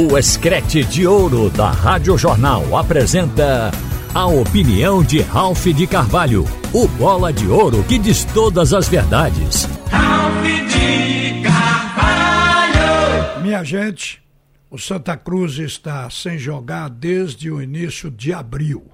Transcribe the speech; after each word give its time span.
O 0.00 0.16
Escrete 0.16 0.84
de 0.84 1.08
Ouro 1.08 1.50
da 1.50 1.72
Rádio 1.72 2.16
Jornal 2.16 2.76
apresenta 2.76 3.72
a 4.14 4.26
opinião 4.28 5.02
de 5.02 5.20
Ralph 5.20 5.66
de 5.66 5.88
Carvalho, 5.88 6.44
o 6.72 6.86
bola 6.86 7.32
de 7.32 7.48
ouro 7.48 7.82
que 7.82 7.98
diz 7.98 8.24
todas 8.26 8.72
as 8.72 8.88
verdades. 8.88 9.64
Ralph 9.90 10.44
de 10.68 11.42
Carvalho! 11.42 13.42
Minha 13.42 13.64
gente, 13.64 14.22
o 14.70 14.78
Santa 14.78 15.16
Cruz 15.16 15.58
está 15.58 16.08
sem 16.10 16.38
jogar 16.38 16.88
desde 16.88 17.50
o 17.50 17.60
início 17.60 18.08
de 18.08 18.32
abril. 18.32 18.88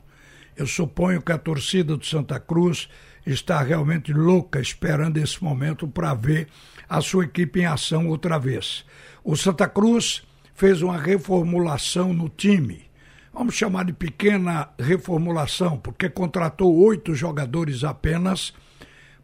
Eu 0.57 0.67
suponho 0.67 1.21
que 1.21 1.33
a 1.33 1.39
torcida 1.39 1.99
do 1.99 2.07
Santa 2.07 2.41
Cruz 2.41 2.89
está 3.27 3.63
realmente 3.63 4.11
louca 4.11 4.59
esperando 4.59 5.19
esse 5.19 5.45
momento 5.45 5.87
para 5.87 6.15
ver 6.15 6.49
a 6.89 7.03
sua 7.03 7.25
equipe 7.25 7.61
em 7.61 7.67
ação 7.67 8.09
outra 8.09 8.39
vez. 8.39 8.87
O 9.23 9.37
Santa 9.37 9.69
Cruz 9.69 10.23
fez 10.55 10.83
uma 10.83 10.97
reformulação 10.97 12.13
no 12.13 12.29
time. 12.29 12.85
Vamos 13.33 13.55
chamar 13.55 13.85
de 13.85 13.93
pequena 13.93 14.69
reformulação, 14.79 15.77
porque 15.77 16.09
contratou 16.09 16.75
oito 16.77 17.15
jogadores 17.15 17.83
apenas 17.83 18.55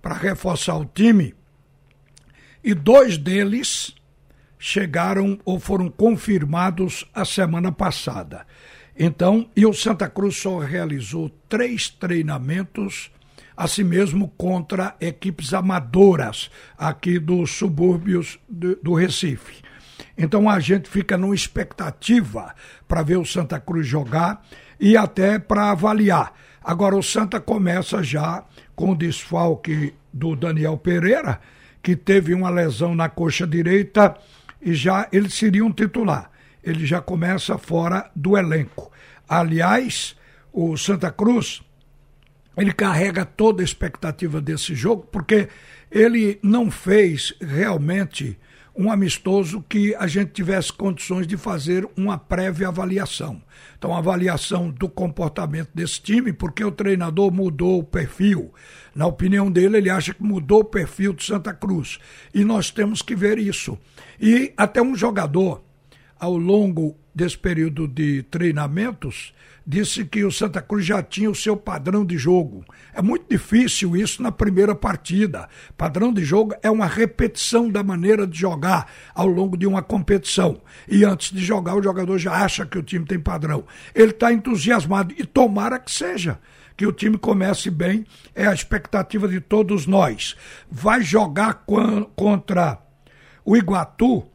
para 0.03 0.15
reforçar 0.15 0.77
o 0.77 0.85
time 0.85 1.35
e 2.63 2.75
dois 2.75 3.17
deles 3.17 3.95
chegaram 4.59 5.39
ou 5.45 5.59
foram 5.59 5.89
confirmados 5.89 7.07
a 7.15 7.25
semana 7.25 7.73
passada. 7.73 8.47
Então, 8.99 9.49
e 9.57 9.65
o 9.65 9.73
Santa 9.73 10.09
Cruz 10.09 10.37
só 10.37 10.59
realizou 10.59 11.31
três 11.49 11.89
treinamentos, 11.89 13.11
assim 13.57 13.83
mesmo 13.83 14.29
contra 14.37 14.95
equipes 15.01 15.55
amadoras 15.55 16.51
aqui 16.77 17.19
dos 17.19 17.53
subúrbios 17.53 18.39
do, 18.47 18.77
do 18.77 18.95
Recife. 18.95 19.63
Então 20.17 20.49
a 20.49 20.61
gente 20.61 20.89
fica 20.89 21.17
numa 21.17 21.35
expectativa 21.35 22.55
para 22.87 23.03
ver 23.03 23.17
o 23.17 23.25
Santa 23.25 23.59
Cruz 23.59 23.87
jogar 23.87 24.45
e 24.79 24.97
até 24.97 25.39
para 25.39 25.71
avaliar. 25.71 26.35
Agora 26.63 26.97
o 26.97 27.03
Santa 27.03 27.41
começa 27.41 28.03
já 28.03 28.45
com 28.75 28.93
o 28.93 28.97
desfalque 28.97 29.95
do 30.13 30.37
Daniel 30.37 30.77
Pereira, 30.77 31.41
que 31.83 31.97
teve 31.97 32.35
uma 32.35 32.51
lesão 32.51 32.95
na 32.95 33.09
coxa 33.09 33.47
direita 33.47 34.17
e 34.61 34.75
já 34.75 35.09
ele 35.13 35.31
seria 35.31 35.65
um 35.65 35.73
titular. 35.73 36.31
Ele 36.63 36.85
já 36.85 37.01
começa 37.01 37.57
fora 37.57 38.11
do 38.15 38.37
elenco. 38.37 38.93
Aliás, 39.29 40.17
o 40.53 40.77
Santa 40.77 41.11
Cruz 41.11 41.63
ele 42.57 42.73
carrega 42.73 43.25
toda 43.25 43.63
a 43.63 43.65
expectativa 43.65 44.41
desse 44.41 44.75
jogo 44.75 45.09
porque 45.11 45.49
ele 45.91 46.39
não 46.43 46.71
fez 46.71 47.35
realmente 47.41 48.39
um 48.81 48.91
amistoso 48.91 49.63
que 49.69 49.95
a 49.97 50.07
gente 50.07 50.33
tivesse 50.33 50.73
condições 50.73 51.27
de 51.27 51.37
fazer 51.37 51.87
uma 51.95 52.17
prévia 52.17 52.69
avaliação. 52.69 53.43
Então, 53.77 53.95
avaliação 53.95 54.71
do 54.71 54.89
comportamento 54.89 55.69
desse 55.75 56.01
time, 56.01 56.33
porque 56.33 56.65
o 56.65 56.73
treinador 56.73 57.31
mudou 57.31 57.81
o 57.81 57.85
perfil. 57.85 58.55
Na 58.95 59.07
opinião 59.07 59.51
dele, 59.51 59.77
ele 59.77 59.91
acha 59.91 60.15
que 60.15 60.23
mudou 60.23 60.61
o 60.61 60.65
perfil 60.65 61.13
do 61.13 61.23
Santa 61.23 61.53
Cruz. 61.53 61.99
E 62.33 62.43
nós 62.43 62.71
temos 62.71 63.03
que 63.03 63.15
ver 63.15 63.39
isso. 63.39 63.79
E 64.19 64.55
até 64.57 64.81
um 64.81 64.97
jogador, 64.97 65.63
ao 66.21 66.37
longo 66.37 66.97
desse 67.15 67.37
período 67.37 67.89
de 67.89 68.23
treinamentos, 68.25 69.33
disse 69.67 70.05
que 70.05 70.25
o 70.25 70.31
Santa 70.31 70.61
Cruz 70.61 70.85
já 70.85 71.03
tinha 71.03 71.31
o 71.31 71.35
seu 71.35 71.57
padrão 71.57 72.05
de 72.05 72.19
jogo. 72.19 72.65
É 72.93 73.01
muito 73.01 73.27
difícil 73.29 73.97
isso 73.97 74.23
na 74.23 74.31
primeira 74.31 74.75
partida. 74.75 75.49
Padrão 75.77 76.13
de 76.13 76.25
jogo 76.25 76.55
é 76.63 76.71
uma 76.71 76.87
repetição 76.87 77.71
da 77.71 77.83
maneira 77.83 78.27
de 78.27 78.39
jogar 78.39 78.91
ao 79.15 79.27
longo 79.27 79.57
de 79.57 79.67
uma 79.67 79.83
competição. 79.83 80.61
E 80.89 81.05
antes 81.05 81.33
de 81.33 81.43
jogar, 81.43 81.75
o 81.77 81.83
jogador 81.83 82.19
já 82.19 82.33
acha 82.33 82.67
que 82.67 82.79
o 82.79 82.83
time 82.83 83.07
tem 83.07 83.19
padrão. 83.19 83.65
Ele 83.95 84.11
está 84.11 84.33
entusiasmado 84.33 85.15
e 85.17 85.25
tomara 85.25 85.79
que 85.79 85.91
seja. 85.91 86.39
Que 86.77 86.87
o 86.87 86.93
time 86.93 87.19
comece 87.19 87.71
bem, 87.71 88.07
é 88.35 88.47
a 88.47 88.55
expectativa 88.55 89.29
de 89.29 89.41
todos 89.41 89.87
nós. 89.87 90.35
Vai 90.71 91.03
jogar 91.03 91.65
contra 92.17 92.79
o 93.45 93.57
Iguatu, 93.57 94.27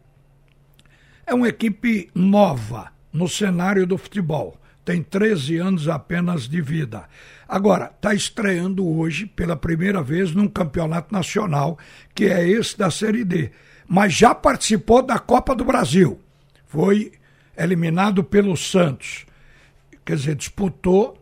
é 1.26 1.34
uma 1.34 1.50
equipe 1.50 2.10
nova 2.14 2.92
no 3.12 3.28
cenário 3.28 3.86
do 3.86 3.98
futebol 3.98 4.60
tem 4.86 5.02
13 5.02 5.58
anos 5.58 5.90
apenas 5.90 6.48
de 6.48 6.62
vida. 6.62 7.10
Agora, 7.50 7.92
está 7.94 8.14
estreando 8.14 8.88
hoje, 8.88 9.26
pela 9.26 9.56
primeira 9.56 10.02
vez, 10.04 10.32
num 10.32 10.48
campeonato 10.48 11.12
nacional, 11.12 11.78
que 12.14 12.26
é 12.26 12.48
esse 12.48 12.78
da 12.78 12.92
Série 12.92 13.26
D. 13.26 13.52
Mas 13.88 14.14
já 14.14 14.36
participou 14.36 15.02
da 15.02 15.18
Copa 15.18 15.56
do 15.56 15.66
Brasil. 15.66 16.20
Foi 16.68 17.14
eliminado 17.58 18.24
pelo 18.24 18.56
Santos. 18.56 19.26
Quer 20.06 20.18
dizer, 20.18 20.36
disputou. 20.36 21.20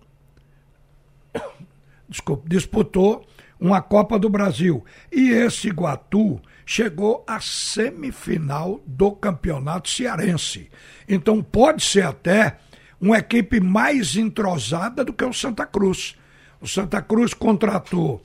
Desculpa, 2.08 2.44
disputou 2.47 3.25
uma 3.58 3.81
Copa 3.81 4.19
do 4.19 4.30
Brasil. 4.30 4.84
E 5.09 5.30
esse 5.30 5.69
Iguatu 5.69 6.42
chegou 6.66 7.24
à 7.28 7.40
semifinal 7.40 8.81
do 8.85 9.12
campeonato 9.12 9.90
cearense. 9.90 10.69
Então 11.07 11.41
pode 11.41 11.84
ser 11.84 12.06
até 12.06 12.57
uma 13.00 13.18
equipe 13.18 13.59
mais 13.59 14.16
entrosada 14.16 15.03
do 15.03 15.13
que 15.13 15.25
o 15.25 15.34
Santa 15.34 15.66
Cruz. 15.66 16.16
O 16.62 16.68
Santa 16.68 17.01
Cruz 17.01 17.34
contratou 17.34 18.22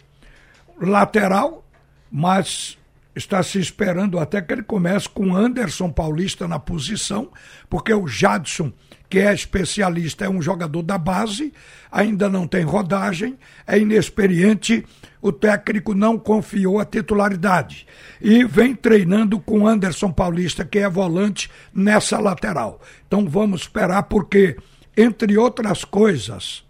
lateral, 0.81 1.65
mas 2.11 2.79
está 3.15 3.43
se 3.43 3.59
esperando 3.59 4.19
até 4.19 4.41
que 4.41 4.53
ele 4.53 4.63
comece 4.63 5.09
com 5.09 5.35
Anderson 5.35 5.91
Paulista 5.91 6.47
na 6.47 6.59
posição, 6.59 7.31
porque 7.69 7.93
o 7.93 8.07
Jadson, 8.07 8.73
que 9.09 9.19
é 9.19 9.33
especialista, 9.35 10.25
é 10.25 10.29
um 10.29 10.41
jogador 10.41 10.83
da 10.83 10.97
base, 10.97 11.53
ainda 11.91 12.29
não 12.29 12.47
tem 12.47 12.63
rodagem, 12.63 13.39
é 13.67 13.79
inexperiente, 13.79 14.85
o 15.21 15.33
técnico 15.33 15.95
não 15.95 16.17
confiou 16.17 16.79
a 16.79 16.85
titularidade 16.85 17.87
e 18.21 18.45
vem 18.45 18.75
treinando 18.75 19.41
com 19.41 19.67
Anderson 19.67 20.13
Paulista, 20.13 20.65
que 20.65 20.79
é 20.79 20.89
volante 20.89 21.51
nessa 21.75 22.21
lateral. 22.21 22.81
Então 23.07 23.29
vamos 23.29 23.63
esperar 23.63 24.05
porque 24.05 24.57
entre 24.97 25.39
outras 25.39 25.85
coisas, 25.85 26.65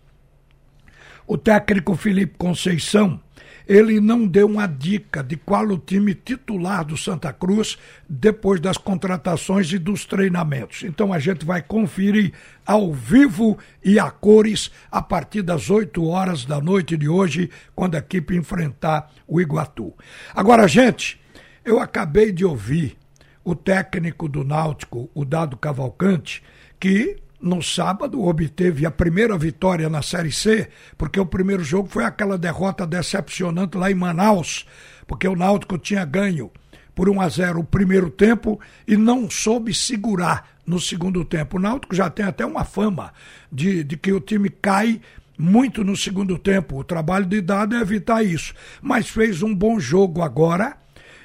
o 1.27 1.37
técnico 1.37 1.94
Felipe 1.94 2.37
Conceição, 2.38 3.21
ele 3.68 4.00
não 4.00 4.26
deu 4.26 4.46
uma 4.46 4.66
dica 4.66 5.22
de 5.22 5.36
qual 5.36 5.66
o 5.66 5.78
time 5.78 6.14
titular 6.14 6.82
do 6.82 6.96
Santa 6.96 7.30
Cruz 7.34 7.76
depois 8.08 8.58
das 8.60 8.78
contratações 8.78 9.70
e 9.70 9.78
dos 9.78 10.06
treinamentos. 10.06 10.82
Então 10.84 11.12
a 11.12 11.18
gente 11.18 11.44
vai 11.44 11.60
conferir 11.60 12.32
ao 12.64 12.94
vivo 12.94 13.58
e 13.84 13.98
a 13.98 14.10
cores 14.10 14.70
a 14.90 15.02
partir 15.02 15.42
das 15.42 15.68
8 15.68 16.02
horas 16.06 16.46
da 16.46 16.60
noite 16.62 16.96
de 16.96 17.10
hoje, 17.10 17.50
quando 17.74 17.96
a 17.96 17.98
equipe 17.98 18.34
enfrentar 18.34 19.10
o 19.26 19.38
Iguatu. 19.38 19.92
Agora, 20.34 20.66
gente, 20.66 21.20
eu 21.62 21.78
acabei 21.78 22.32
de 22.32 22.46
ouvir 22.46 22.96
o 23.44 23.54
técnico 23.54 24.28
do 24.28 24.44
Náutico, 24.44 25.10
o 25.14 25.26
Dado 25.26 25.58
Cavalcante, 25.58 26.42
que 26.80 27.18
no 27.41 27.62
sábado, 27.62 28.25
obteve 28.25 28.84
a 28.84 28.91
primeira 28.91 29.37
vitória 29.38 29.88
na 29.88 30.03
Série 30.03 30.32
C, 30.32 30.69
porque 30.97 31.21
o 31.21 31.26
primeiro 31.26 31.62
jogo 31.62 31.88
foi 31.88 32.04
aquela 32.04 32.37
derrota 32.37 32.87
decepcionante 32.87 33.76
lá 33.76 33.91
em 33.91 33.94
Manaus, 33.94 34.66
porque 35.06 35.28
o 35.28 35.37
Náutico 35.37 35.78
tinha 35.78 36.04
ganho 36.04 36.50
por 36.94 37.09
1 37.09 37.21
a 37.21 37.28
0 37.28 37.60
o 37.60 37.65
primeiro 37.65 38.10
tempo 38.10 38.60
e 38.87 38.97
não 38.97 39.31
soube 39.31 39.72
segurar 39.72 40.48
no 40.66 40.81
segundo 40.81 41.25
tempo. 41.25 41.56
O 41.56 41.60
Náutico 41.60 41.94
já 41.94 42.10
tem 42.10 42.27
até 42.27 42.44
uma 42.44 42.65
fama 42.65 43.12
de, 43.53 43.84
de 43.84 43.97
que 43.97 44.12
o 44.12 44.21
time 44.21 44.50
cai 44.50 45.00
muito 45.38 45.84
no 45.84 45.97
segundo 45.97 46.37
tempo. 46.37 46.77
O 46.77 46.82
trabalho 46.82 47.25
de 47.25 47.41
dado 47.41 47.77
é 47.77 47.81
evitar 47.81 48.25
isso. 48.25 48.53
Mas 48.82 49.09
fez 49.09 49.43
um 49.43 49.54
bom 49.54 49.78
jogo 49.78 50.22
agora 50.22 50.77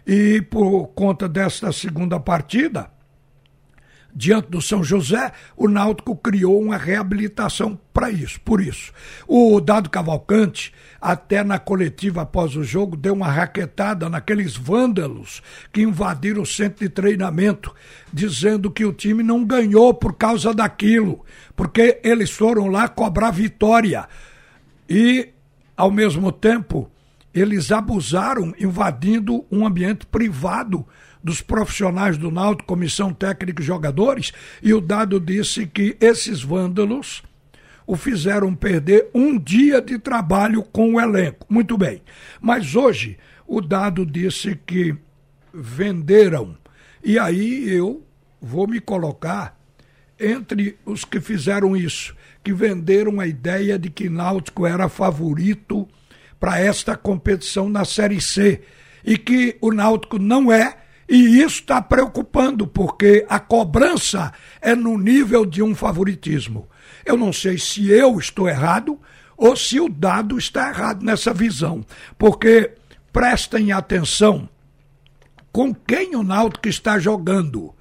e 0.06 0.44
por 0.44 0.90
conta 0.90 1.28
desta 1.28 1.72
segunda 1.72 2.20
partida 2.20 2.93
diante 4.16 4.50
do 4.50 4.62
São 4.62 4.84
José, 4.84 5.32
o 5.58 5.68
Náutico 5.68 6.16
criou 6.16 6.62
uma 6.62 6.78
reabilitação 6.78 7.80
para 7.94 8.12
isso, 8.12 8.40
por 8.42 8.62
isso. 8.62 8.92
O 9.28 9.60
Dado 9.60 9.90
Cavalcante, 9.90 10.74
até 11.02 11.44
na 11.44 11.60
coletiva 11.60 12.22
após 12.22 12.56
o 12.56 12.64
jogo, 12.64 12.96
deu 12.96 13.14
uma 13.14 13.28
raquetada 13.28 14.10
naqueles 14.10 14.56
vândalos 14.56 15.42
que 15.72 15.82
invadiram 15.82 16.42
o 16.42 16.46
centro 16.46 16.80
de 16.80 16.90
treinamento, 16.90 17.74
dizendo 18.12 18.70
que 18.70 18.86
o 18.86 18.94
time 18.94 19.24
não 19.24 19.44
ganhou 19.44 19.94
por 19.94 20.14
causa 20.14 20.54
daquilo, 20.54 21.26
porque 21.56 22.00
eles 22.04 22.30
foram 22.32 22.68
lá 22.68 22.88
cobrar 22.88 23.32
vitória. 23.32 24.08
E, 24.90 25.30
ao 25.76 25.90
mesmo 25.92 26.32
tempo, 26.32 26.90
eles 27.34 27.72
abusaram 27.72 28.54
invadindo 28.60 29.44
um 29.52 29.66
ambiente 29.66 30.06
privado 30.06 30.86
dos 31.24 31.42
profissionais 31.42 32.18
do 32.18 32.30
Náutico, 32.30 32.68
comissão 32.68 33.14
técnica 33.14 33.62
e 33.62 33.66
jogadores, 33.66 34.34
e 34.62 34.74
o 34.74 34.82
dado 34.82 35.20
disse 35.20 35.66
que 35.66 35.96
esses 36.02 36.44
vândalos 36.44 37.24
o 37.86 37.96
fizeram 37.96 38.54
perder 38.56 39.10
um 39.14 39.38
dia 39.38 39.82
de 39.82 40.00
trabalho 40.00 40.64
com 40.64 40.96
o 40.96 41.02
elenco. 41.02 41.46
Muito 41.50 41.78
bem. 41.78 42.02
Mas 42.42 42.76
hoje 42.76 43.18
o 43.48 43.62
dado 43.62 44.06
disse 44.06 44.58
que 44.66 44.96
venderam. 45.54 46.58
E 47.04 47.20
aí 47.20 47.70
eu 47.70 48.04
vou 48.42 48.68
me 48.68 48.80
colocar 48.80 49.58
entre 50.20 50.78
os 50.86 51.04
que 51.04 51.20
fizeram 51.20 51.76
isso, 51.76 52.16
que 52.44 52.54
venderam 52.54 53.20
a 53.20 53.28
ideia 53.28 53.78
de 53.78 53.90
que 53.90 54.10
Náutico 54.10 54.66
era 54.66 54.88
favorito 54.88 55.88
para 56.40 56.60
esta 56.60 56.96
competição 56.96 57.70
na 57.70 57.86
Série 57.86 58.22
C 58.22 58.62
e 59.04 59.18
que 59.18 59.58
o 59.60 59.72
Náutico 59.72 60.18
não 60.18 60.52
é, 60.52 60.78
e 61.14 61.44
isso 61.44 61.60
está 61.60 61.80
preocupando, 61.80 62.66
porque 62.66 63.24
a 63.30 63.40
cobrança 63.40 64.34
é 64.60 64.74
no 64.74 64.98
nível 64.98 65.46
de 65.46 65.62
um 65.62 65.76
favoritismo. 65.76 66.68
Eu 67.06 67.16
não 67.16 67.32
sei 67.32 67.60
se 67.60 67.88
eu 67.88 68.18
estou 68.18 68.50
errado 68.50 69.00
ou 69.38 69.56
se 69.56 69.80
o 69.80 69.88
dado 69.88 70.40
está 70.40 70.70
errado 70.70 71.06
nessa 71.06 71.32
visão, 71.32 71.86
porque 72.18 72.72
prestem 73.12 73.72
atenção 73.72 74.50
com 75.52 75.72
quem 75.72 76.16
o 76.16 76.24
Náutico 76.24 76.68
está 76.68 76.98
jogando 76.98 77.76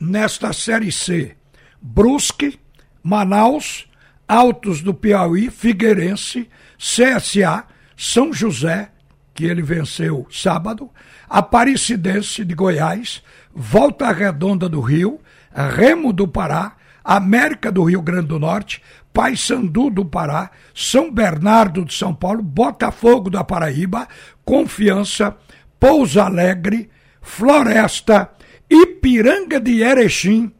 nesta 0.00 0.50
Série 0.54 0.90
C. 0.90 1.36
Brusque, 1.82 2.58
Manaus, 3.02 3.86
Altos 4.26 4.80
do 4.80 4.94
Piauí, 4.94 5.50
Figueirense, 5.50 6.48
CSA, 6.78 7.66
São 7.94 8.32
José, 8.32 8.90
que 9.34 9.44
ele 9.44 9.62
venceu 9.62 10.26
sábado, 10.30 10.90
Aparecidense 11.28 12.44
de 12.44 12.54
Goiás, 12.54 13.22
Volta 13.54 14.10
Redonda 14.12 14.68
do 14.68 14.80
Rio, 14.80 15.20
Remo 15.52 16.12
do 16.12 16.26
Pará, 16.26 16.76
América 17.04 17.72
do 17.72 17.84
Rio 17.84 18.02
Grande 18.02 18.28
do 18.28 18.38
Norte, 18.38 18.82
Paysandu 19.12 19.90
do 19.90 20.04
Pará, 20.04 20.50
São 20.74 21.12
Bernardo 21.12 21.84
de 21.84 21.94
São 21.94 22.14
Paulo, 22.14 22.42
Botafogo 22.42 23.30
da 23.30 23.42
Paraíba, 23.42 24.06
Confiança, 24.44 25.36
Pouso 25.78 26.20
Alegre, 26.20 26.90
Floresta, 27.20 28.30
Ipiranga 28.68 29.58
de 29.60 29.82
Erechim, 29.82 30.52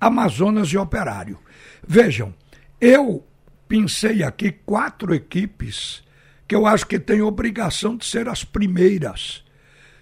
Amazonas 0.00 0.68
e 0.68 0.78
Operário. 0.78 1.38
Vejam, 1.86 2.34
eu 2.80 3.24
pensei 3.68 4.22
aqui 4.22 4.50
quatro 4.50 5.14
equipes 5.14 6.02
que 6.50 6.56
eu 6.56 6.66
acho 6.66 6.84
que 6.84 6.98
têm 6.98 7.22
obrigação 7.22 7.96
de 7.96 8.04
ser 8.04 8.28
as 8.28 8.42
primeiras, 8.42 9.44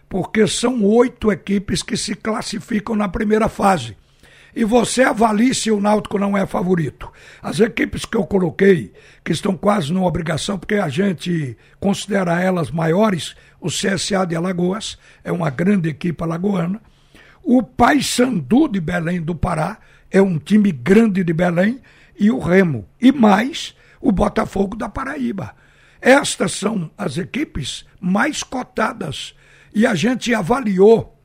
porque 0.08 0.46
são 0.46 0.82
oito 0.82 1.30
equipes 1.30 1.82
que 1.82 1.94
se 1.94 2.14
classificam 2.14 2.96
na 2.96 3.06
primeira 3.06 3.50
fase. 3.50 3.94
E 4.56 4.64
você 4.64 5.02
avalie 5.02 5.54
se 5.54 5.70
o 5.70 5.78
Náutico 5.78 6.18
não 6.18 6.34
é 6.34 6.46
favorito. 6.46 7.12
As 7.42 7.60
equipes 7.60 8.06
que 8.06 8.16
eu 8.16 8.24
coloquei, 8.24 8.94
que 9.22 9.30
estão 9.30 9.58
quase 9.58 9.92
numa 9.92 10.06
obrigação, 10.06 10.58
porque 10.58 10.76
a 10.76 10.88
gente 10.88 11.54
considera 11.78 12.40
elas 12.40 12.70
maiores, 12.70 13.36
o 13.60 13.68
CSA 13.68 14.24
de 14.26 14.34
Alagoas, 14.34 14.96
é 15.22 15.30
uma 15.30 15.50
grande 15.50 15.90
equipe 15.90 16.24
alagoana. 16.24 16.80
O 17.42 17.62
Paysandu 17.62 18.68
de 18.68 18.80
Belém 18.80 19.20
do 19.20 19.34
Pará, 19.34 19.80
é 20.10 20.22
um 20.22 20.38
time 20.38 20.72
grande 20.72 21.22
de 21.22 21.32
Belém, 21.34 21.78
e 22.18 22.30
o 22.30 22.38
Remo. 22.38 22.88
E 22.98 23.12
mais 23.12 23.76
o 24.00 24.10
Botafogo 24.10 24.74
da 24.74 24.88
Paraíba. 24.88 25.54
Estas 26.00 26.52
são 26.52 26.90
as 26.96 27.18
equipes 27.18 27.84
mais 28.00 28.42
cotadas. 28.42 29.34
E 29.74 29.86
a 29.86 29.94
gente 29.94 30.34
avaliou 30.34 31.16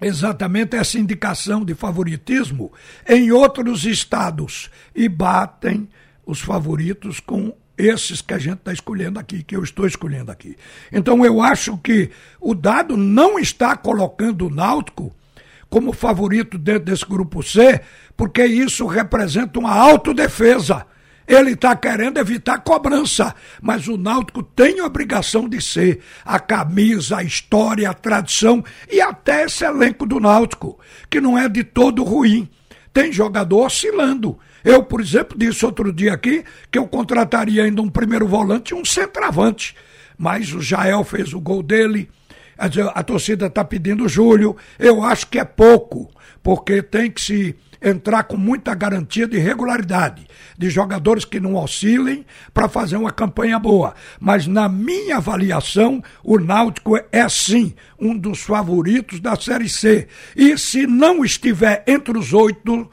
exatamente 0.00 0.76
essa 0.76 0.98
indicação 0.98 1.64
de 1.64 1.74
favoritismo 1.74 2.72
em 3.06 3.30
outros 3.32 3.84
estados 3.84 4.70
e 4.94 5.08
batem 5.08 5.88
os 6.24 6.40
favoritos 6.40 7.20
com 7.20 7.54
esses 7.76 8.20
que 8.20 8.34
a 8.34 8.38
gente 8.38 8.58
está 8.58 8.72
escolhendo 8.72 9.18
aqui, 9.18 9.42
que 9.42 9.56
eu 9.56 9.62
estou 9.62 9.86
escolhendo 9.86 10.30
aqui. 10.30 10.56
Então 10.92 11.24
eu 11.24 11.40
acho 11.40 11.78
que 11.78 12.10
o 12.40 12.54
dado 12.54 12.96
não 12.96 13.38
está 13.38 13.76
colocando 13.76 14.46
o 14.46 14.50
Náutico 14.50 15.14
como 15.70 15.92
favorito 15.92 16.58
dentro 16.58 16.84
desse 16.84 17.04
grupo 17.04 17.42
C, 17.42 17.80
porque 18.16 18.44
isso 18.44 18.86
representa 18.86 19.58
uma 19.58 19.72
autodefesa. 19.72 20.86
Ele 21.28 21.52
está 21.52 21.76
querendo 21.76 22.16
evitar 22.16 22.58
cobrança, 22.60 23.34
mas 23.60 23.86
o 23.86 23.98
Náutico 23.98 24.42
tem 24.42 24.80
obrigação 24.80 25.46
de 25.46 25.60
ser 25.60 26.00
a 26.24 26.40
camisa, 26.40 27.18
a 27.18 27.22
história, 27.22 27.90
a 27.90 27.92
tradição 27.92 28.64
e 28.90 28.98
até 28.98 29.44
esse 29.44 29.62
elenco 29.62 30.06
do 30.06 30.18
Náutico, 30.18 30.80
que 31.10 31.20
não 31.20 31.36
é 31.36 31.46
de 31.46 31.62
todo 31.62 32.02
ruim. 32.02 32.48
Tem 32.94 33.12
jogador 33.12 33.66
oscilando. 33.66 34.38
Eu, 34.64 34.82
por 34.82 35.02
exemplo, 35.02 35.36
disse 35.38 35.66
outro 35.66 35.92
dia 35.92 36.14
aqui 36.14 36.42
que 36.70 36.78
eu 36.78 36.88
contrataria 36.88 37.62
ainda 37.62 37.82
um 37.82 37.90
primeiro 37.90 38.26
volante 38.26 38.72
e 38.72 38.74
um 38.74 38.84
centroavante. 38.84 39.76
Mas 40.16 40.52
o 40.54 40.62
Jael 40.62 41.04
fez 41.04 41.34
o 41.34 41.40
gol 41.40 41.62
dele, 41.62 42.08
a 42.58 43.02
torcida 43.04 43.46
está 43.46 43.62
pedindo 43.64 44.06
o 44.06 44.08
Júlio. 44.08 44.56
Eu 44.78 45.04
acho 45.04 45.26
que 45.28 45.38
é 45.38 45.44
pouco, 45.44 46.10
porque 46.42 46.82
tem 46.82 47.10
que 47.10 47.20
se 47.20 47.56
entrar 47.80 48.24
com 48.24 48.36
muita 48.36 48.74
garantia 48.74 49.26
de 49.26 49.38
regularidade, 49.38 50.26
de 50.56 50.68
jogadores 50.68 51.24
que 51.24 51.38
não 51.38 51.54
oscilem 51.54 52.26
para 52.52 52.68
fazer 52.68 52.96
uma 52.96 53.12
campanha 53.12 53.58
boa. 53.58 53.94
Mas 54.18 54.46
na 54.46 54.68
minha 54.68 55.18
avaliação, 55.18 56.02
o 56.22 56.38
Náutico 56.38 56.96
é 57.12 57.28
sim 57.28 57.74
um 57.98 58.16
dos 58.16 58.40
favoritos 58.40 59.20
da 59.20 59.36
Série 59.36 59.68
C. 59.68 60.08
E 60.36 60.58
se 60.58 60.86
não 60.86 61.24
estiver 61.24 61.84
entre 61.86 62.18
os 62.18 62.32
oito, 62.32 62.90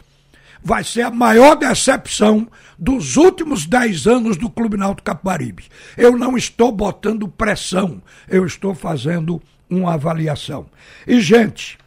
vai 0.64 0.84
ser 0.84 1.02
a 1.02 1.12
maior 1.12 1.56
decepção 1.56 2.48
dos 2.78 3.18
últimos 3.18 3.66
dez 3.66 4.06
anos 4.06 4.38
do 4.38 4.50
Clube 4.50 4.78
Náutico 4.78 5.06
Capibaribe. 5.06 5.66
Eu 5.98 6.18
não 6.18 6.38
estou 6.38 6.72
botando 6.72 7.28
pressão, 7.28 8.02
eu 8.28 8.46
estou 8.46 8.76
fazendo 8.76 9.42
uma 9.70 9.94
avaliação. 9.94 10.68
E, 11.08 11.20
gente, 11.20 11.78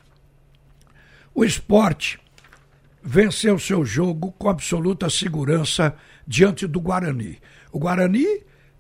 o 1.39 1.45
esporte 1.45 2.19
venceu 3.01 3.61
seu 3.61 3.85
jogo 3.85 4.33
com 4.33 4.49
absoluta 4.49 5.09
segurança 5.09 5.95
diante 6.27 6.67
do 6.67 6.81
Guarani. 6.81 7.39
O 7.71 7.79
Guarani 7.79 8.27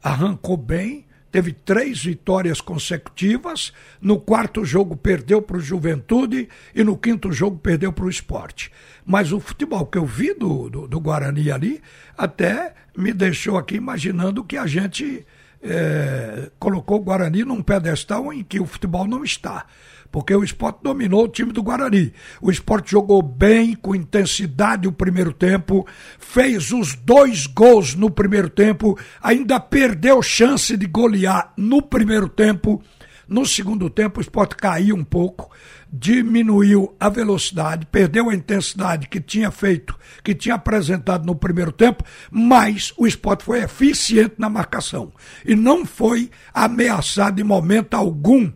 arrancou 0.03 0.57
bem, 0.57 1.07
teve 1.31 1.53
três 1.53 2.03
vitórias 2.03 2.61
consecutivas. 2.61 3.73
No 4.03 4.19
quarto 4.19 4.65
jogo 4.65 4.97
perdeu 4.97 5.41
para 5.41 5.59
o 5.59 5.61
Juventude 5.61 6.49
e 6.75 6.83
no 6.83 6.99
quinto 6.99 7.31
jogo 7.31 7.59
perdeu 7.59 7.93
para 7.93 8.07
o 8.07 8.11
Esporte. 8.11 8.73
Mas 9.07 9.31
o 9.31 9.39
futebol 9.39 9.87
que 9.87 9.97
eu 9.97 10.05
vi 10.05 10.35
do, 10.35 10.69
do, 10.69 10.89
do, 10.89 11.01
Guarani 11.01 11.53
ali 11.53 11.81
até 12.17 12.75
me 12.97 13.13
deixou 13.13 13.57
aqui 13.57 13.77
imaginando 13.77 14.43
que 14.43 14.57
a 14.57 14.67
gente 14.67 15.25
é, 15.63 16.51
colocou 16.59 16.99
o 16.99 17.03
Guarani 17.03 17.45
num 17.45 17.63
pedestal 17.63 18.33
em 18.33 18.43
que 18.43 18.61
o 18.61 18.67
futebol 18.67 19.07
não 19.07 19.25
está. 19.25 19.67
Porque 20.11 20.35
o 20.35 20.43
esporte 20.43 20.81
dominou 20.83 21.25
o 21.25 21.29
time 21.29 21.53
do 21.53 21.63
Guarani. 21.63 22.13
O 22.41 22.51
esporte 22.51 22.93
jogou 22.93 23.21
bem, 23.21 23.75
com 23.75 23.95
intensidade 23.95 24.89
o 24.89 24.93
primeiro 24.93 25.35
tempo, 25.35 25.87
fez 26.19 26.73
os 26.73 26.95
dois 26.95 27.47
gols 27.47 27.95
no 27.95 28.11
primeiro 28.11 28.49
tempo, 28.49 28.99
ainda 29.23 29.61
perdeu 29.61 30.23
chance 30.23 30.77
de 30.77 30.87
golear 30.87 31.53
no 31.59 31.83
primeiro 31.83 32.29
tempo. 32.29 32.83
No 33.29 33.45
segundo 33.45 33.91
tempo, 33.91 34.19
o 34.19 34.23
esporte 34.23 34.57
caiu 34.57 34.97
um 34.97 35.05
pouco, 35.05 35.51
diminuiu 35.93 36.97
a 36.99 37.11
velocidade, 37.11 37.85
perdeu 37.85 38.31
a 38.31 38.35
intensidade 38.35 39.07
que 39.07 39.21
tinha 39.21 39.51
feito, 39.51 39.95
que 40.25 40.35
tinha 40.35 40.55
apresentado 40.55 41.27
no 41.27 41.37
primeiro 41.37 41.71
tempo, 41.71 42.03
mas 42.31 42.95
o 42.97 43.07
esporte 43.07 43.45
foi 43.45 43.63
eficiente 43.63 44.37
na 44.39 44.49
marcação 44.49 45.13
e 45.45 45.55
não 45.55 45.85
foi 45.85 46.31
ameaçado 46.55 47.39
em 47.39 47.45
momento 47.45 47.93
algum 47.93 48.51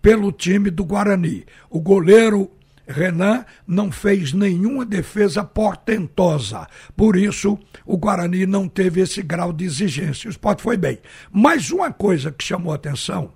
pelo 0.00 0.32
time 0.32 0.70
do 0.70 0.86
Guarani. 0.86 1.44
O 1.68 1.78
goleiro 1.78 2.50
Renan 2.86 3.44
não 3.66 3.92
fez 3.92 4.32
nenhuma 4.32 4.86
defesa 4.86 5.44
portentosa. 5.44 6.66
Por 6.96 7.16
isso, 7.16 7.58
o 7.84 7.98
Guarani 7.98 8.46
não 8.46 8.68
teve 8.68 9.02
esse 9.02 9.22
grau 9.22 9.52
de 9.52 9.64
exigência. 9.64 10.28
O 10.28 10.30
esporte 10.30 10.62
foi 10.62 10.78
bem. 10.78 10.98
Mas 11.30 11.70
uma 11.70 11.92
coisa 11.92 12.32
que 12.32 12.44
chamou 12.44 12.72
a 12.72 12.76
atenção 12.76 13.32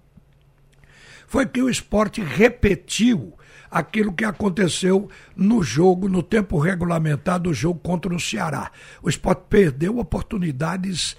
foi 1.28 1.46
que 1.46 1.62
o 1.62 1.70
esporte 1.70 2.20
repetiu 2.22 3.34
aquilo 3.70 4.12
que 4.12 4.24
aconteceu 4.24 5.08
no 5.36 5.62
jogo, 5.62 6.08
no 6.08 6.22
tempo 6.22 6.58
regulamentar 6.58 7.38
do 7.38 7.52
jogo 7.52 7.78
contra 7.80 8.12
o 8.12 8.18
Ceará. 8.18 8.72
O 9.02 9.08
esporte 9.10 9.42
perdeu 9.48 9.98
oportunidades 9.98 11.14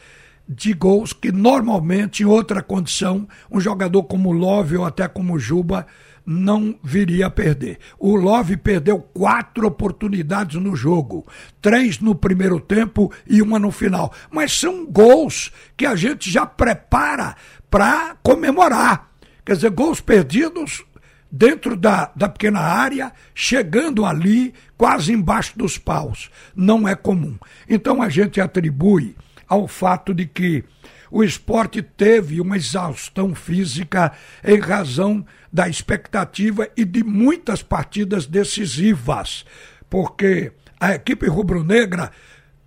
de 0.47 0.73
gols 0.73 1.13
que 1.13 1.31
normalmente, 1.31 2.23
em 2.23 2.25
outra 2.25 2.63
condição, 2.63 3.27
um 3.51 3.61
jogador 3.61 4.03
como 4.03 4.31
Love 4.31 4.77
ou 4.77 4.85
até 4.85 5.07
como 5.07 5.37
Juba 5.37 5.85
não 6.25 6.75
viria 6.83 7.27
a 7.27 7.29
perder. 7.29 7.77
O 7.99 8.15
Love 8.15 8.57
perdeu 8.57 8.99
quatro 8.99 9.67
oportunidades 9.67 10.59
no 10.59 10.75
jogo, 10.75 11.25
três 11.61 11.99
no 11.99 12.15
primeiro 12.15 12.59
tempo 12.59 13.13
e 13.27 13.43
uma 13.43 13.59
no 13.59 13.71
final. 13.71 14.11
Mas 14.31 14.59
são 14.59 14.85
gols 14.87 15.51
que 15.77 15.85
a 15.85 15.95
gente 15.95 16.31
já 16.31 16.47
prepara 16.47 17.35
para 17.69 18.15
comemorar. 18.23 19.08
Quer 19.45 19.55
dizer, 19.55 19.71
gols 19.71 20.01
perdidos 20.01 20.83
dentro 21.31 21.75
da, 21.75 22.11
da 22.15 22.27
pequena 22.27 22.59
área, 22.59 23.11
chegando 23.33 24.05
ali, 24.05 24.53
quase 24.77 25.13
embaixo 25.13 25.57
dos 25.57 25.77
paus. 25.77 26.29
Não 26.55 26.87
é 26.87 26.95
comum. 26.95 27.37
Então 27.67 28.01
a 28.01 28.09
gente 28.09 28.41
atribui 28.41 29.15
ao 29.47 29.67
fato 29.67 30.13
de 30.13 30.25
que 30.25 30.63
o 31.11 31.23
esporte 31.23 31.81
teve 31.81 32.39
uma 32.39 32.57
exaustão 32.57 33.33
física 33.33 34.11
em 34.43 34.59
razão 34.59 35.25
da 35.51 35.67
expectativa 35.67 36.67
e 36.77 36.85
de 36.85 37.03
muitas 37.03 37.63
partidas 37.63 38.27
decisivas, 38.27 39.43
porque 39.89 40.51
A 40.79 40.95
equipe 40.95 41.27
rubro-negra 41.27 42.09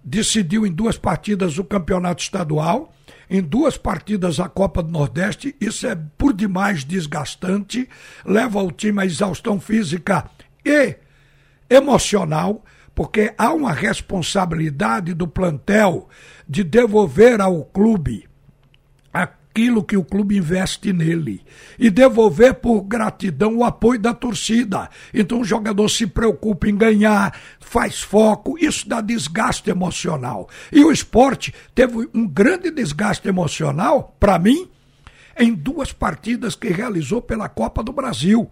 decidiu 0.04 0.66
em 0.66 0.72
duas 0.72 0.98
partidas 0.98 1.56
o 1.56 1.64
campeonato 1.64 2.22
estadual, 2.22 2.92
em 3.28 3.40
duas 3.42 3.76
partidas 3.76 4.40
a 4.40 4.48
Copa 4.48 4.82
do 4.82 4.90
Nordeste. 4.90 5.54
Isso 5.60 5.86
é 5.86 5.96
por 6.16 6.32
demais 6.32 6.84
desgastante, 6.84 7.88
leva 8.24 8.62
o 8.62 8.70
time 8.72 9.02
à 9.02 9.06
exaustão 9.06 9.60
física 9.60 10.28
e 10.64 10.96
emocional, 11.68 12.64
porque 12.94 13.32
há 13.38 13.52
uma 13.52 13.72
responsabilidade 13.72 15.14
do 15.14 15.26
plantel 15.26 16.08
de 16.48 16.62
devolver 16.62 17.40
ao 17.40 17.64
clube 17.64 18.28
aquilo 19.52 19.84
que 19.84 19.98
o 19.98 20.04
clube 20.04 20.38
investe 20.38 20.94
nele 20.94 21.42
e 21.78 21.90
devolver 21.90 22.54
por 22.54 22.80
gratidão 22.82 23.58
o 23.58 23.64
apoio 23.64 24.00
da 24.00 24.14
torcida. 24.14 24.88
Então 25.12 25.42
o 25.42 25.44
jogador 25.44 25.88
se 25.90 26.06
preocupa 26.06 26.68
em 26.68 26.76
ganhar, 26.76 27.38
faz 27.60 28.00
foco, 28.00 28.56
isso 28.58 28.88
dá 28.88 29.02
desgaste 29.02 29.68
emocional. 29.68 30.48
E 30.72 30.82
o 30.82 30.90
esporte 30.90 31.54
teve 31.74 32.08
um 32.14 32.26
grande 32.26 32.70
desgaste 32.70 33.28
emocional, 33.28 34.16
para 34.18 34.38
mim, 34.38 34.68
em 35.38 35.52
duas 35.52 35.92
partidas 35.92 36.54
que 36.54 36.68
realizou 36.68 37.20
pela 37.20 37.48
Copa 37.48 37.82
do 37.82 37.92
Brasil. 37.92 38.50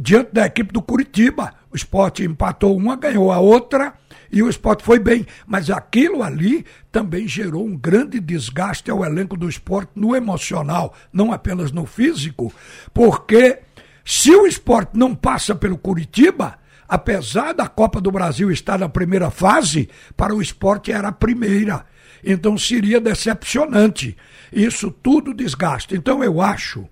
Diante 0.00 0.32
da 0.32 0.46
equipe 0.46 0.72
do 0.72 0.80
Curitiba, 0.80 1.52
o 1.72 1.76
esporte 1.76 2.22
empatou 2.22 2.76
uma, 2.76 2.96
ganhou 2.96 3.32
a 3.32 3.38
outra 3.38 3.94
e 4.30 4.42
o 4.42 4.48
esporte 4.48 4.84
foi 4.84 4.98
bem. 4.98 5.26
Mas 5.46 5.70
aquilo 5.70 6.22
ali 6.22 6.66
também 6.90 7.26
gerou 7.26 7.64
um 7.64 7.76
grande 7.76 8.20
desgaste 8.20 8.90
ao 8.90 9.04
elenco 9.04 9.36
do 9.36 9.48
esporte 9.48 9.92
no 9.94 10.14
emocional, 10.14 10.94
não 11.12 11.32
apenas 11.32 11.72
no 11.72 11.86
físico, 11.86 12.52
porque 12.92 13.60
se 14.04 14.34
o 14.34 14.46
esporte 14.46 14.98
não 14.98 15.14
passa 15.14 15.54
pelo 15.54 15.78
Curitiba, 15.78 16.58
apesar 16.86 17.54
da 17.54 17.66
Copa 17.66 18.00
do 18.00 18.10
Brasil 18.10 18.50
estar 18.50 18.78
na 18.78 18.88
primeira 18.88 19.30
fase, 19.30 19.88
para 20.14 20.34
o 20.34 20.42
esporte 20.42 20.92
era 20.92 21.08
a 21.08 21.12
primeira. 21.12 21.86
Então 22.22 22.58
seria 22.58 23.00
decepcionante. 23.00 24.16
Isso 24.52 24.90
tudo 24.90 25.32
desgasta. 25.32 25.96
Então 25.96 26.22
eu 26.22 26.40
acho 26.40 26.86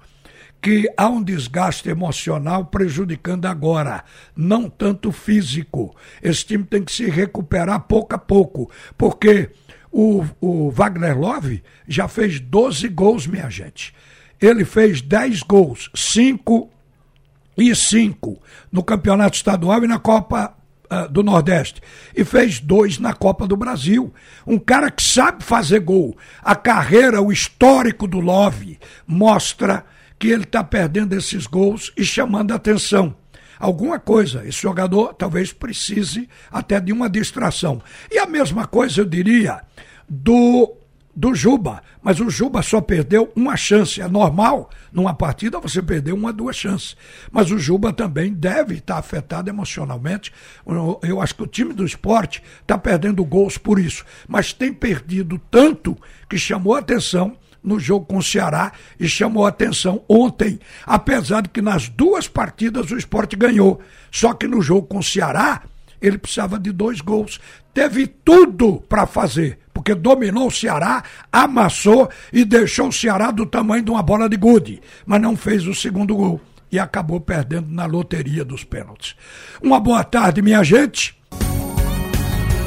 que 0.60 0.92
há 0.96 1.08
um 1.08 1.22
desgaste 1.22 1.88
emocional 1.88 2.66
prejudicando 2.66 3.46
agora, 3.46 4.04
não 4.36 4.68
tanto 4.68 5.10
físico. 5.10 5.96
Esse 6.22 6.44
time 6.44 6.64
tem 6.64 6.84
que 6.84 6.92
se 6.92 7.08
recuperar 7.08 7.80
pouco 7.80 8.14
a 8.14 8.18
pouco, 8.18 8.70
porque 8.96 9.50
o, 9.90 10.24
o 10.40 10.70
Wagner 10.70 11.18
Love 11.18 11.62
já 11.88 12.06
fez 12.06 12.38
12 12.38 12.88
gols, 12.88 13.26
minha 13.26 13.48
gente. 13.48 13.94
Ele 14.40 14.64
fez 14.64 15.00
10 15.00 15.42
gols, 15.42 15.90
5 15.94 16.70
e 17.56 17.74
5 17.74 18.40
no 18.70 18.82
Campeonato 18.82 19.36
Estadual 19.36 19.84
e 19.84 19.88
na 19.88 19.98
Copa 19.98 20.54
uh, 20.90 21.08
do 21.08 21.22
Nordeste. 21.22 21.80
E 22.14 22.24
fez 22.24 22.60
dois 22.60 22.98
na 22.98 23.12
Copa 23.12 23.46
do 23.46 23.56
Brasil. 23.56 24.12
Um 24.46 24.58
cara 24.58 24.90
que 24.90 25.02
sabe 25.02 25.44
fazer 25.44 25.80
gol. 25.80 26.16
A 26.42 26.54
carreira, 26.54 27.22
o 27.22 27.32
histórico 27.32 28.06
do 28.06 28.20
Love 28.20 28.78
mostra 29.06 29.84
que 30.20 30.28
ele 30.28 30.44
está 30.44 30.62
perdendo 30.62 31.14
esses 31.14 31.46
gols 31.46 31.90
e 31.96 32.04
chamando 32.04 32.52
a 32.52 32.56
atenção. 32.56 33.16
Alguma 33.58 33.98
coisa, 33.98 34.46
esse 34.46 34.60
jogador 34.60 35.14
talvez 35.14 35.50
precise 35.50 36.28
até 36.52 36.78
de 36.78 36.92
uma 36.92 37.08
distração. 37.08 37.82
E 38.10 38.18
a 38.18 38.26
mesma 38.26 38.66
coisa 38.66 39.00
eu 39.00 39.06
diria 39.06 39.62
do 40.06 40.76
do 41.14 41.34
Juba, 41.34 41.82
mas 42.00 42.20
o 42.20 42.30
Juba 42.30 42.62
só 42.62 42.80
perdeu 42.80 43.30
uma 43.34 43.56
chance. 43.56 44.00
É 44.00 44.08
normal, 44.08 44.70
numa 44.92 45.12
partida, 45.12 45.58
você 45.58 45.82
perder 45.82 46.12
uma, 46.12 46.32
duas 46.32 46.56
chances. 46.56 46.96
Mas 47.30 47.50
o 47.50 47.58
Juba 47.58 47.92
também 47.92 48.32
deve 48.32 48.76
estar 48.76 48.96
afetado 48.96 49.50
emocionalmente. 49.50 50.32
Eu 51.02 51.20
acho 51.20 51.34
que 51.34 51.42
o 51.42 51.48
time 51.48 51.74
do 51.74 51.84
esporte 51.84 52.42
está 52.62 52.78
perdendo 52.78 53.24
gols 53.24 53.58
por 53.58 53.78
isso. 53.78 54.04
Mas 54.28 54.52
tem 54.52 54.72
perdido 54.72 55.38
tanto 55.50 55.96
que 56.28 56.38
chamou 56.38 56.74
atenção 56.74 57.36
no 57.62 57.78
jogo 57.78 58.06
com 58.06 58.18
o 58.18 58.22
Ceará 58.22 58.72
e 58.98 59.08
chamou 59.08 59.46
atenção 59.46 60.02
ontem, 60.08 60.58
apesar 60.86 61.42
de 61.42 61.48
que 61.48 61.62
nas 61.62 61.88
duas 61.88 62.26
partidas 62.26 62.90
o 62.90 62.96
esporte 62.96 63.36
ganhou. 63.36 63.80
Só 64.10 64.32
que 64.32 64.46
no 64.46 64.62
jogo 64.62 64.86
com 64.86 64.98
o 64.98 65.02
Ceará, 65.02 65.62
ele 66.00 66.18
precisava 66.18 66.58
de 66.58 66.72
dois 66.72 67.00
gols. 67.00 67.40
Teve 67.74 68.06
tudo 68.06 68.82
para 68.88 69.06
fazer, 69.06 69.58
porque 69.72 69.94
dominou 69.94 70.48
o 70.48 70.50
Ceará, 70.50 71.04
amassou 71.30 72.08
e 72.32 72.44
deixou 72.44 72.88
o 72.88 72.92
Ceará 72.92 73.30
do 73.30 73.46
tamanho 73.46 73.84
de 73.84 73.90
uma 73.90 74.02
bola 74.02 74.28
de 74.28 74.36
gude, 74.36 74.80
mas 75.06 75.20
não 75.20 75.36
fez 75.36 75.66
o 75.66 75.74
segundo 75.74 76.16
gol 76.16 76.40
e 76.72 76.78
acabou 76.78 77.20
perdendo 77.20 77.68
na 77.68 77.84
loteria 77.84 78.44
dos 78.44 78.64
pênaltis. 78.64 79.16
Uma 79.62 79.80
boa 79.80 80.04
tarde, 80.04 80.40
minha 80.40 80.62
gente. 80.62 81.19